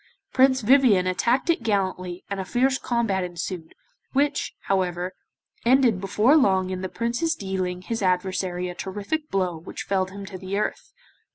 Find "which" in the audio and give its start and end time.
4.13-4.55, 9.55-9.83